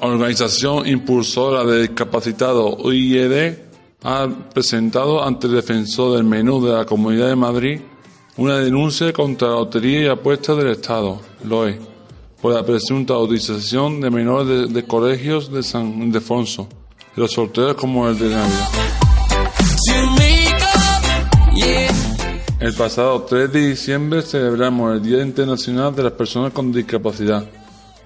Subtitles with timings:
[0.00, 3.58] organización impulsora de discapacitados UIED
[4.02, 7.80] ha presentado ante el defensor del menú de la Comunidad de Madrid
[8.36, 11.78] una denuncia contra la Lotería y Apuestas del Estado, LOE,
[12.42, 16.68] por la presunta utilización de menores de, colegios de San Ildefonso,
[17.14, 18.68] de los sorteos como el de Navidad.
[22.60, 27.46] El pasado 3 de diciembre celebramos el Día Internacional de las Personas con Discapacidad.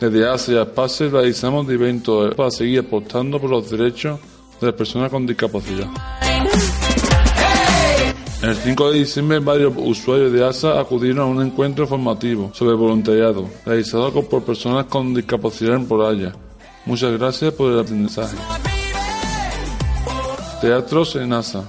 [0.00, 4.18] Desde hace Espacio realizamos eventos para seguir apostando por los derechos
[4.58, 5.88] de las personas con discapacidad.
[8.42, 13.46] El 5 de diciembre varios usuarios de ASA acudieron a un encuentro formativo sobre voluntariado
[13.66, 16.32] realizado por personas con discapacidad en Poraya.
[16.86, 18.38] Muchas gracias por el aprendizaje.
[20.62, 21.62] Teatros en ASA.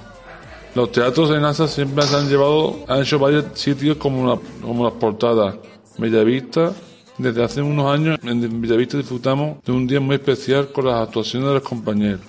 [0.74, 4.94] Los teatros en ASA siempre se han llevado, han hecho varios sitios como, como las
[4.94, 5.56] portadas,
[5.98, 6.72] Bellavista,
[7.18, 11.48] desde hace unos años en Villavista disfrutamos de un día muy especial con las actuaciones
[11.48, 12.20] de los compañeros.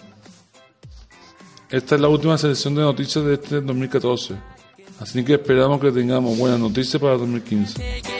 [1.69, 4.35] Esta es la última selección de noticias de este 2014,
[4.99, 8.12] así que esperamos que tengamos buenas noticias para 2015.